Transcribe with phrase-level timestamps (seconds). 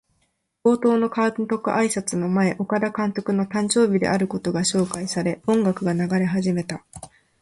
[0.63, 6.83] 冒頭の監督あいさつの前、岡田監督の誕生日であることが紹介され、音楽が流れ始めた。